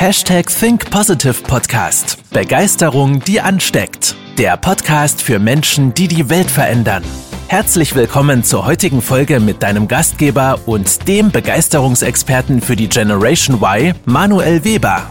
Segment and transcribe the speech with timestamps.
[0.00, 2.22] Hashtag Think Positive Podcast.
[2.30, 4.14] Begeisterung, die ansteckt.
[4.38, 7.02] Der Podcast für Menschen, die die Welt verändern.
[7.48, 13.92] Herzlich willkommen zur heutigen Folge mit deinem Gastgeber und dem Begeisterungsexperten für die Generation Y,
[14.04, 15.10] Manuel Weber.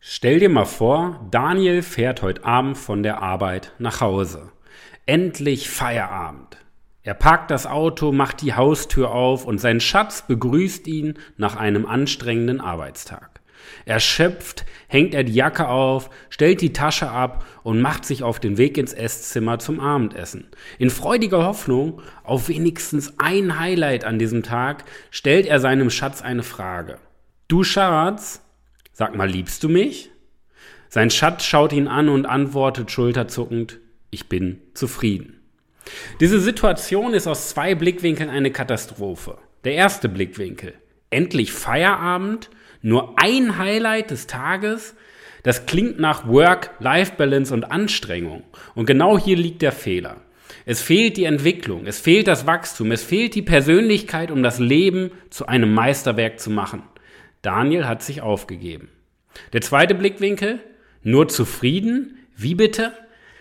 [0.00, 4.50] Stell dir mal vor, Daniel fährt heute Abend von der Arbeit nach Hause.
[5.04, 6.56] Endlich Feierabend.
[7.06, 11.86] Er parkt das Auto, macht die Haustür auf und sein Schatz begrüßt ihn nach einem
[11.86, 13.42] anstrengenden Arbeitstag.
[13.84, 18.58] Erschöpft hängt er die Jacke auf, stellt die Tasche ab und macht sich auf den
[18.58, 20.48] Weg ins Esszimmer zum Abendessen.
[20.80, 26.42] In freudiger Hoffnung auf wenigstens ein Highlight an diesem Tag stellt er seinem Schatz eine
[26.42, 26.98] Frage.
[27.46, 28.42] Du Schatz,
[28.90, 30.10] sag mal, liebst du mich?
[30.88, 33.78] Sein Schatz schaut ihn an und antwortet schulterzuckend,
[34.10, 35.35] ich bin zufrieden.
[36.20, 39.38] Diese Situation ist aus zwei Blickwinkeln eine Katastrophe.
[39.64, 40.74] Der erste Blickwinkel.
[41.10, 42.50] Endlich Feierabend,
[42.82, 44.94] nur ein Highlight des Tages.
[45.42, 48.42] Das klingt nach Work-Life-Balance und Anstrengung.
[48.74, 50.16] Und genau hier liegt der Fehler.
[50.64, 55.12] Es fehlt die Entwicklung, es fehlt das Wachstum, es fehlt die Persönlichkeit, um das Leben
[55.30, 56.82] zu einem Meisterwerk zu machen.
[57.42, 58.88] Daniel hat sich aufgegeben.
[59.52, 60.60] Der zweite Blickwinkel,
[61.02, 62.18] nur zufrieden?
[62.36, 62.92] Wie bitte?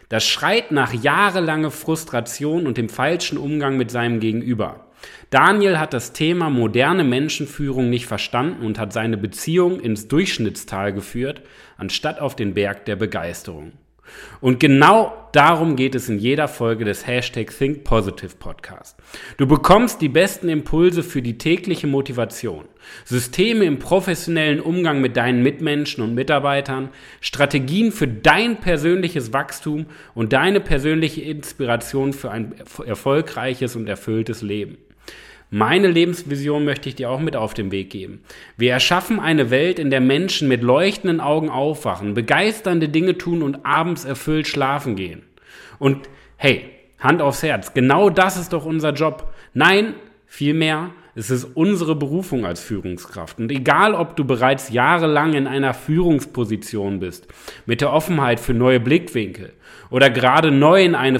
[0.09, 4.85] Das schreit nach jahrelanger Frustration und dem falschen Umgang mit seinem Gegenüber.
[5.29, 11.41] Daniel hat das Thema moderne Menschenführung nicht verstanden und hat seine Beziehung ins Durchschnittstal geführt,
[11.77, 13.73] anstatt auf den Berg der Begeisterung.
[14.41, 18.97] Und genau darum geht es in jeder Folge des Hashtag Think Positive Podcast.
[19.37, 22.65] Du bekommst die besten Impulse für die tägliche Motivation,
[23.03, 26.89] Systeme im professionellen Umgang mit deinen Mitmenschen und Mitarbeitern,
[27.21, 34.77] Strategien für dein persönliches Wachstum und deine persönliche Inspiration für ein erfolgreiches und erfülltes Leben.
[35.57, 38.25] Meine Lebensvision möchte ich dir auch mit auf den Weg geben.
[38.57, 43.65] Wir erschaffen eine Welt, in der Menschen mit leuchtenden Augen aufwachen, begeisternde Dinge tun und
[43.65, 45.23] abends erfüllt schlafen gehen.
[45.79, 46.65] Und hey,
[46.99, 49.33] Hand aufs Herz, genau das ist doch unser Job.
[49.53, 49.93] Nein,
[50.25, 53.39] vielmehr, es ist unsere Berufung als Führungskraft.
[53.39, 57.29] Und egal, ob du bereits jahrelang in einer Führungsposition bist,
[57.65, 59.53] mit der Offenheit für neue Blickwinkel
[59.89, 61.19] oder gerade neu in eine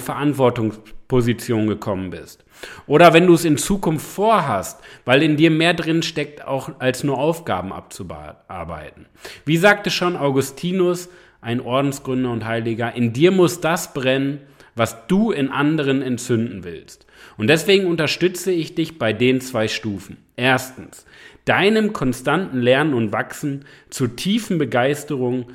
[1.07, 2.43] Verantwortungsposition gekommen bist,
[2.88, 7.03] oder wenn du es in Zukunft vorhast, weil in dir mehr drin steckt, auch als
[7.03, 9.05] nur Aufgaben abzuarbeiten.
[9.45, 11.09] Wie sagte schon Augustinus,
[11.41, 14.39] ein Ordensgründer und Heiliger, in dir muss das brennen,
[14.73, 17.05] was du in anderen entzünden willst.
[17.37, 20.17] Und deswegen unterstütze ich dich bei den zwei Stufen.
[20.35, 21.05] Erstens,
[21.45, 25.51] deinem konstanten Lernen und Wachsen zur tiefen Begeisterung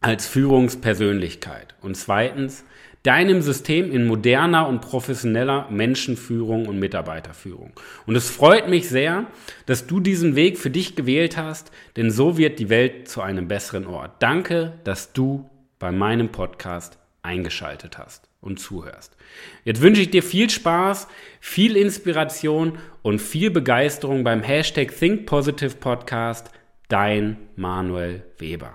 [0.00, 1.74] als Führungspersönlichkeit.
[1.82, 2.64] Und zweitens,
[3.02, 7.72] deinem System in moderner und professioneller Menschenführung und Mitarbeiterführung.
[8.06, 9.26] Und es freut mich sehr,
[9.66, 13.48] dass du diesen Weg für dich gewählt hast, denn so wird die Welt zu einem
[13.48, 14.22] besseren Ort.
[14.22, 19.16] Danke, dass du bei meinem Podcast eingeschaltet hast und zuhörst.
[19.64, 21.08] Jetzt wünsche ich dir viel Spaß,
[21.40, 26.50] viel Inspiration und viel Begeisterung beim Hashtag Think Positive Podcast.
[26.88, 28.74] Dein Manuel Weber.